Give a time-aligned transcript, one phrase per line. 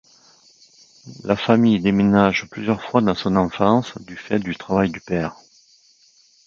[1.25, 5.35] La famille déménage plusieurs fois dans son enfance du fait du travail du père.